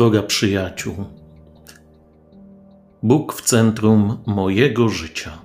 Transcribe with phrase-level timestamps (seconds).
[0.00, 1.04] droga przyjaciół.
[3.02, 5.38] Bóg w centrum mojego życia.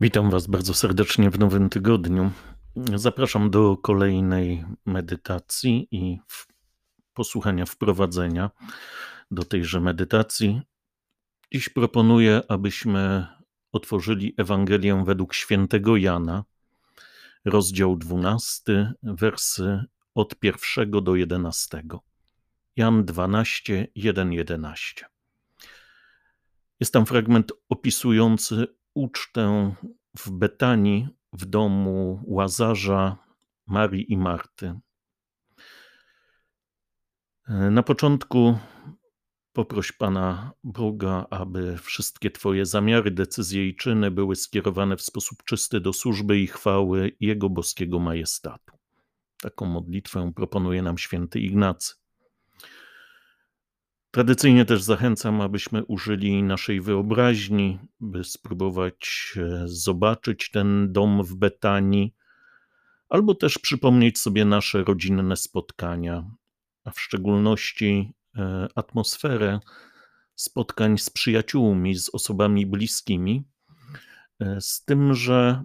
[0.00, 2.30] Witam Was bardzo serdecznie w nowym tygodniu.
[2.94, 6.18] Zapraszam do kolejnej medytacji i
[7.14, 8.50] posłuchania wprowadzenia
[9.30, 10.62] do tejże medytacji.
[11.52, 13.26] Dziś proponuję, abyśmy
[13.72, 16.44] otworzyli Ewangelię według świętego Jana
[17.44, 19.84] rozdział 12, wersy
[20.14, 21.82] od pierwszego do 11.
[22.76, 25.06] Jan 12, 1, 11.
[26.80, 29.74] Jest tam fragment opisujący ucztę
[30.18, 33.16] w Betanii w domu Łazarza,
[33.66, 34.80] Marii i Marty.
[37.48, 38.58] Na początku
[39.54, 45.80] Poproś Pana Boga, aby wszystkie Twoje zamiary, decyzje i czyny były skierowane w sposób czysty
[45.80, 48.76] do służby i chwały Jego boskiego majestatu.
[49.42, 51.94] Taką modlitwę proponuje nam święty Ignacy.
[54.10, 62.14] Tradycyjnie też zachęcam, abyśmy użyli naszej wyobraźni, by spróbować e, zobaczyć ten dom w Betanii,
[63.08, 66.30] albo też przypomnieć sobie nasze rodzinne spotkania,
[66.84, 68.14] a w szczególności
[68.74, 69.60] atmosferę
[70.34, 73.44] spotkań z przyjaciółmi, z osobami bliskimi,
[74.40, 75.62] e, z tym, że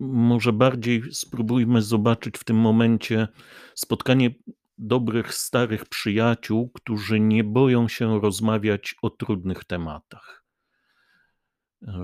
[0.00, 3.28] może bardziej spróbujmy zobaczyć w tym momencie
[3.74, 4.30] spotkanie
[4.78, 10.44] dobrych, starych przyjaciół, którzy nie boją się rozmawiać o trudnych tematach.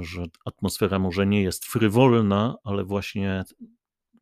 [0.00, 3.44] Że atmosfera może nie jest frywolna, ale właśnie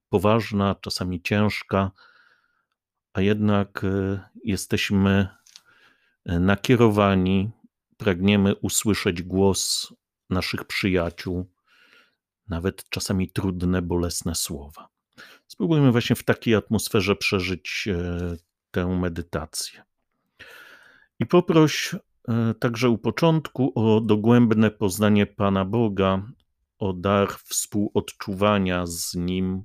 [0.08, 1.90] poważna, czasami ciężka,
[3.12, 5.28] a jednak e, jesteśmy
[6.24, 7.50] e, nakierowani,
[7.96, 9.92] pragniemy usłyszeć głos
[10.30, 11.50] naszych przyjaciół,
[12.48, 14.88] nawet czasami trudne, bolesne słowa.
[15.46, 18.36] Spróbujmy właśnie w takiej atmosferze przeżyć e,
[18.70, 19.82] tę medytację.
[21.18, 21.94] I poproś
[22.58, 26.22] także u początku o dogłębne poznanie Pana Boga,
[26.78, 29.62] o dar współodczuwania z Nim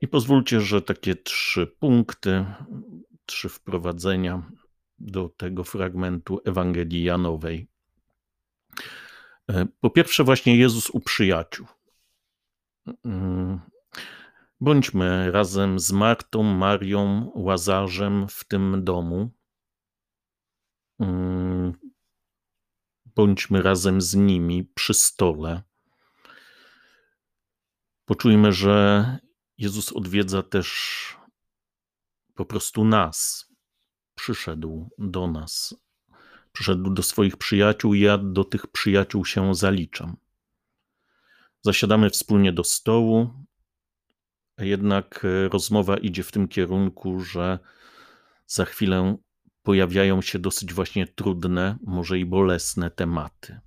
[0.00, 2.44] i pozwólcie, że takie trzy punkty,
[3.26, 4.50] trzy wprowadzenia
[4.98, 7.68] do tego fragmentu Ewangelii Janowej.
[9.50, 11.66] E, po pierwsze, właśnie Jezus u przyjaciół.
[13.04, 13.60] Mm,
[14.60, 19.30] bądźmy razem z Martą, Marią, Łazarzem w tym domu.
[21.00, 21.72] Mm,
[23.04, 25.62] bądźmy razem z nimi przy stole.
[28.04, 29.18] Poczujmy, że
[29.58, 30.68] Jezus odwiedza też
[32.34, 33.48] po prostu nas.
[34.14, 35.74] Przyszedł do nas,
[36.52, 40.16] przyszedł do swoich przyjaciół, i ja do tych przyjaciół się zaliczam.
[41.62, 43.30] Zasiadamy wspólnie do stołu,
[44.56, 47.58] a jednak e, rozmowa idzie w tym kierunku, że
[48.46, 49.16] za chwilę
[49.62, 53.60] pojawiają się dosyć właśnie trudne, może i bolesne tematy.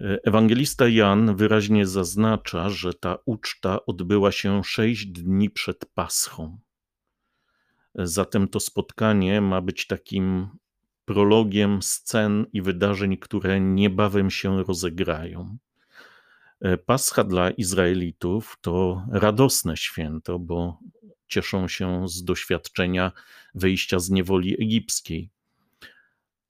[0.00, 6.58] Ewangelista Jan wyraźnie zaznacza, że ta uczta odbyła się sześć dni przed Paschą.
[7.94, 10.48] Zatem to spotkanie ma być takim
[11.04, 15.58] prologiem scen i wydarzeń, które niebawem się rozegrają.
[16.86, 20.78] Pascha dla Izraelitów to radosne święto, bo
[21.28, 23.12] cieszą się z doświadczenia
[23.54, 25.30] wyjścia z niewoli egipskiej.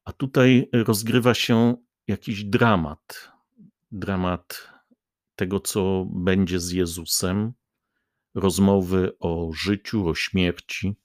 [0.04, 3.32] A tutaj rozgrywa się jakiś dramat.
[3.92, 4.68] Dramat
[5.36, 7.52] tego, co będzie z Jezusem,
[8.34, 10.96] rozmowy o życiu, o śmierci.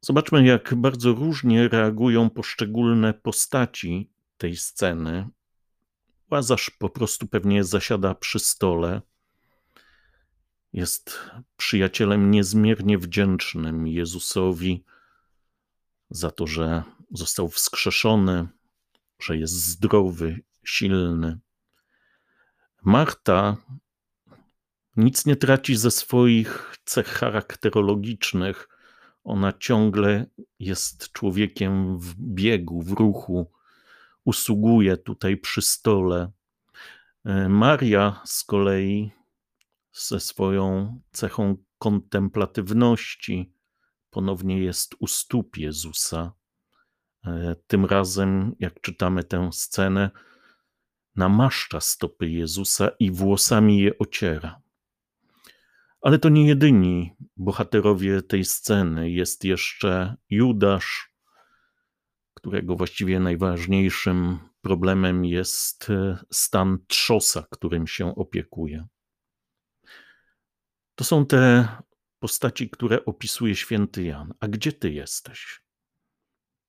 [0.00, 5.28] Zobaczmy, jak bardzo różnie reagują poszczególne postaci tej sceny.
[6.30, 9.02] Łazarz po prostu pewnie zasiada przy stole.
[10.72, 11.20] Jest
[11.56, 14.84] przyjacielem niezmiernie wdzięcznym Jezusowi
[16.10, 18.48] za to, że został wskrzeszony,
[19.20, 21.38] że jest zdrowy, silny.
[22.82, 23.56] Marta
[24.96, 28.68] nic nie traci ze swoich cech charakterologicznych.
[29.24, 30.26] Ona ciągle
[30.58, 33.50] jest człowiekiem w biegu, w ruchu,
[34.24, 36.30] usługuje tutaj przy stole.
[37.48, 39.12] Maria z kolei
[39.92, 43.52] ze swoją cechą kontemplatywności
[44.10, 46.32] ponownie jest u stóp Jezusa.
[47.26, 50.10] E, tym razem, jak czytamy tę scenę,
[51.18, 54.60] namaszcza stopy Jezusa i włosami je ociera.
[56.00, 59.10] Ale to nie jedyni bohaterowie tej sceny.
[59.10, 61.12] Jest jeszcze Judasz,
[62.34, 68.86] którego właściwie najważniejszym problemem jest e, stan trzosa, którym się opiekuje.
[70.94, 71.68] To są te
[72.18, 74.34] postaci, które opisuje święty Jan.
[74.40, 75.62] A gdzie ty jesteś?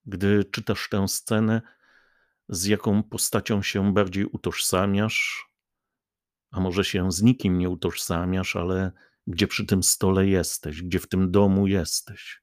[0.06, 1.62] Gdy czytasz tę scenę,
[2.50, 5.50] z jaką postacią się bardziej utożsamiasz,
[6.52, 8.92] a może się z nikim nie utożsamiasz, ale
[9.28, 12.42] gdzie przy tym stole jesteś, gdzie w tym domu jesteś.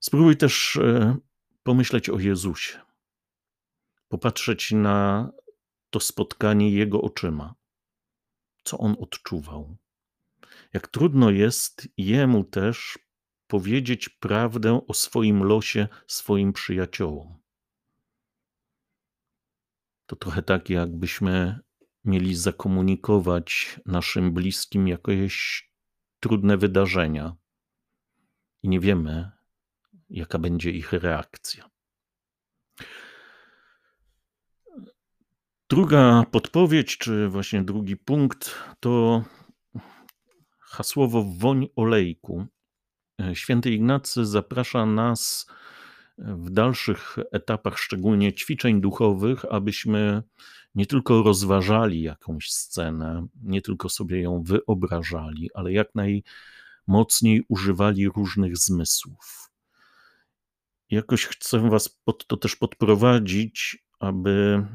[0.00, 1.16] Spróbuj też e,
[1.62, 2.80] pomyśleć o Jezusie,
[4.08, 5.30] popatrzeć na
[5.90, 7.54] to spotkanie Jego oczyma.
[8.64, 9.76] Co on odczuwał?
[10.72, 12.98] Jak trudno jest Jemu też
[13.46, 17.45] powiedzieć prawdę o swoim losie swoim przyjaciołom.
[20.06, 21.60] To trochę tak, jakbyśmy
[22.04, 25.66] mieli zakomunikować naszym bliskim jakieś
[26.20, 27.36] trudne wydarzenia
[28.62, 29.30] i nie wiemy,
[30.10, 31.70] jaka będzie ich reakcja.
[35.70, 39.22] Druga podpowiedź, czy właśnie drugi punkt, to
[40.58, 42.46] hasłowo woń olejku.
[43.34, 45.46] Święty Ignacy zaprasza nas
[46.18, 50.22] w dalszych etapach, szczególnie ćwiczeń duchowych, abyśmy
[50.74, 58.56] nie tylko rozważali jakąś scenę, nie tylko sobie ją wyobrażali, ale jak najmocniej używali różnych
[58.56, 59.50] zmysłów.
[60.90, 64.66] Jakoś chcę Was pod to też podprowadzić, aby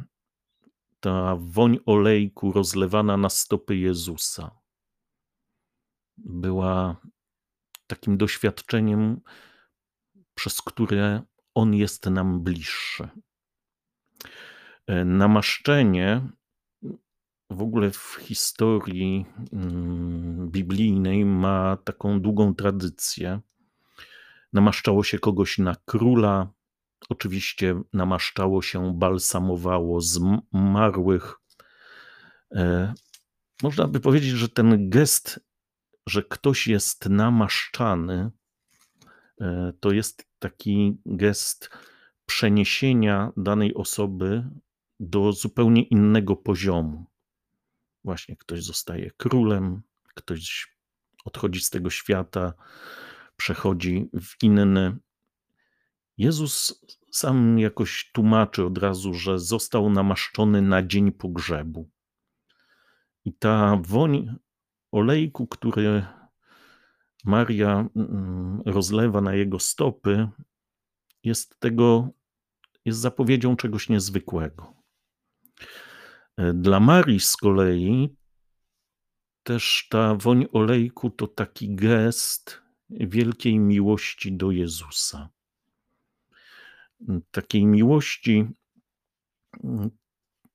[1.00, 4.52] ta woń olejku rozlewana na stopy Jezusa
[6.18, 7.02] była
[7.88, 9.22] takim doświadczeniem,
[10.34, 11.22] przez które
[11.56, 13.10] On jest nam bliższy.
[14.88, 16.22] E, namaszczenie
[17.50, 23.40] w ogóle w historii mm, biblijnej ma taką długą tradycję.
[24.54, 26.54] Namaszczało się kogoś na króla,
[27.10, 31.40] oczywiście namaszczało się, balsamowało zmarłych.
[32.56, 32.94] E,
[33.64, 35.40] można by powiedzieć, że ten gest,
[36.08, 38.32] że ktoś jest namaszczany,
[39.80, 41.70] to jest taki gest
[42.26, 44.50] przeniesienia danej osoby
[45.00, 47.06] do zupełnie innego poziomu.
[48.04, 49.82] Właśnie ktoś zostaje królem,
[50.16, 50.76] ktoś
[51.26, 52.54] odchodzi z tego świata,
[53.36, 54.98] przechodzi w inny.
[56.18, 61.90] Jezus sam jakoś tłumaczy od razu, że został namaszczony na dzień pogrzebu.
[63.26, 64.36] I ta woń
[64.92, 66.06] olejku, który
[67.26, 70.30] Maria mm, rozlewa na jego stopy,
[71.24, 72.10] jest tego,
[72.86, 74.74] jest zapowiedzią czegoś niezwykłego.
[76.54, 78.16] Dla Marii z kolei
[79.44, 85.30] też ta woń olejku to taki gest wielkiej miłości do Jezusa.
[87.32, 88.48] Takiej miłości,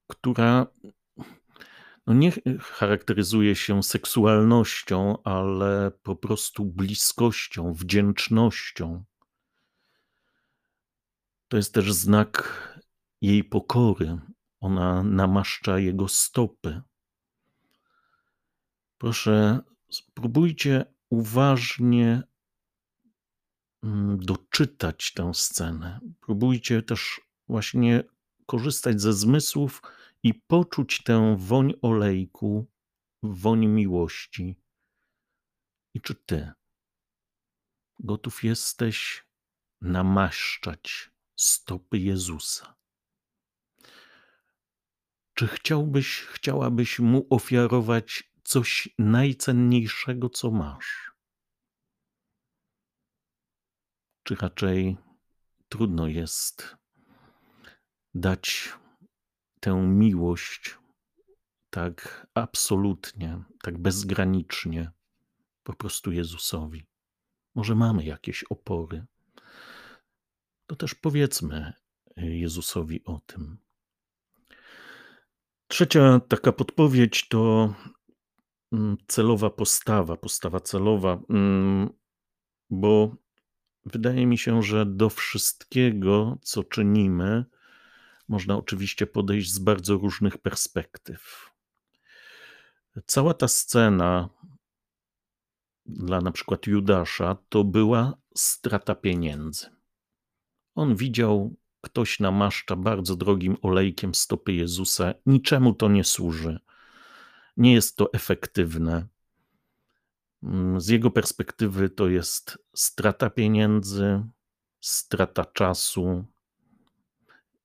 [0.07, 0.67] która
[2.07, 9.05] no nie charakteryzuje się seksualnością, ale po prostu bliskością, wdzięcznością.
[11.49, 12.63] To jest też znak
[13.21, 14.19] jej pokory,
[14.61, 16.83] ona namaszcza jego stopy.
[18.99, 19.61] Proszę,
[19.91, 22.23] spróbujcie uważnie
[23.83, 26.01] mm, doczytać tę scenę.
[26.21, 28.05] Próbujcie też właśnie
[28.47, 29.83] korzystać ze zmysłów
[30.27, 32.67] i poczuć tę woń olejku,
[33.23, 34.61] woń miłości.
[35.95, 36.53] I czy ty
[37.99, 39.27] gotów jesteś
[39.81, 42.77] namaszczać stopy Jezusa?
[45.35, 51.13] Czy chciałbyś, chciałabyś mu ofiarować coś najcenniejszego, co masz?
[54.23, 54.97] Czy raczej
[55.69, 56.77] trudno jest
[58.15, 58.73] dać
[59.67, 60.79] tę miłość
[61.71, 64.91] tak absolutnie, tak bezgranicznie
[65.63, 66.87] po prostu Jezusowi?
[67.55, 69.07] Może mamy jakieś opory?
[70.67, 71.73] To też powiedzmy
[72.17, 73.59] Jezusowi o tym.
[75.69, 77.75] Trzecia taka podpowiedź to
[78.73, 81.91] mm, celowa postawa, postawa celowa, mm,
[82.71, 83.17] bo
[83.85, 87.45] wydaje mi się, że do wszystkiego, co czynimy,
[88.29, 91.51] można oczywiście podejść z bardzo różnych perspektyw.
[93.07, 94.29] Cała ta scena
[95.87, 99.67] dla na przykład Judasza to była strata pieniędzy.
[100.75, 106.61] On widział ktoś namaszcza bardzo drogim olejkiem stopy Jezusa, niczemu to nie służy.
[107.57, 109.07] Nie jest to efektywne.
[110.43, 114.23] Mm, z jego perspektywy to jest strata pieniędzy,
[114.81, 116.25] strata czasu,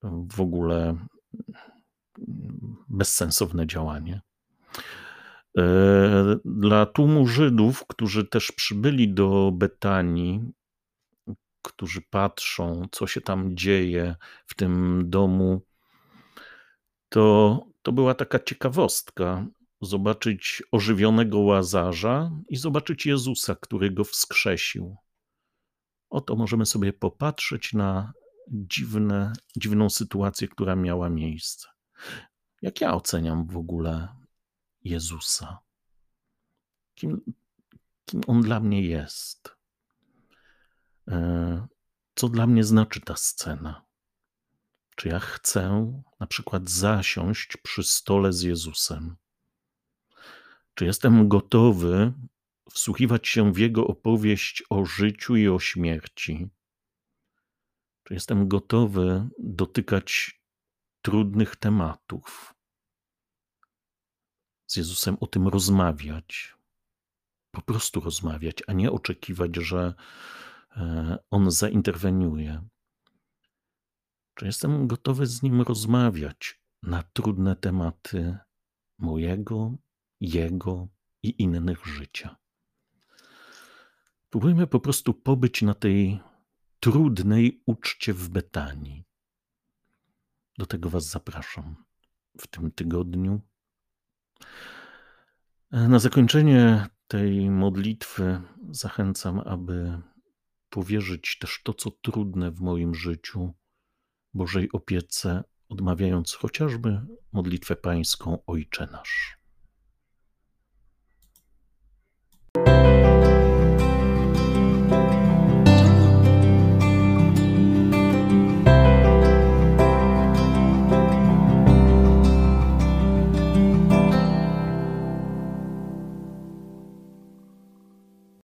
[0.04, 0.98] w ogóle
[2.88, 4.22] bezsensowne działanie.
[5.58, 10.52] E, dla tłumu Żydów, którzy też przybyli do Betanii,
[11.62, 14.16] którzy patrzą, co się tam dzieje
[14.48, 15.62] w tym domu,
[17.10, 19.46] to, to była taka ciekawostka
[19.82, 24.96] zobaczyć ożywionego łazarza i zobaczyć Jezusa, który go wskrzesił.
[26.10, 28.14] Oto możemy sobie popatrzeć na
[28.48, 31.68] dziwne, dziwną sytuację, która miała miejsce.
[32.62, 34.08] Jak ja oceniam w ogóle
[34.84, 35.60] Jezusa?
[36.96, 37.22] Kim,
[38.06, 39.56] kim on dla mnie jest?
[41.08, 41.68] E,
[42.16, 43.86] co dla mnie znaczy ta scena?
[44.96, 49.16] Czy ja chcę na przykład zasiąść przy stole z Jezusem?
[50.76, 52.14] Czy jestem gotowy
[52.72, 56.50] wsłuchiwać się w Jego opowieść o życiu i o śmierci?
[58.04, 60.42] Czy jestem gotowy dotykać
[61.02, 62.54] trudnych tematów?
[64.68, 66.56] Z Jezusem o tym rozmawiać,
[67.52, 69.94] po prostu rozmawiać, a nie oczekiwać, że
[70.76, 72.68] e, On zainterweniuje.
[74.36, 78.38] Czy jestem gotowy z Nim rozmawiać na trudne tematy
[78.98, 79.76] mojego,
[80.20, 80.88] Jego
[81.24, 82.36] i innych życia?
[84.30, 86.20] Próbujmy po prostu pobyć na tej
[86.82, 89.04] trudnej uczcie w Betanii.
[90.58, 91.76] Do tego Was zapraszam
[92.38, 93.42] w tym tygodniu.
[95.72, 100.02] Na zakończenie tej modlitwy zachęcam, aby
[100.70, 103.54] powierzyć też to, co trudne w moim życiu,
[104.34, 109.41] Bożej opiece, odmawiając chociażby modlitwę Pańską Ojcze Nasz.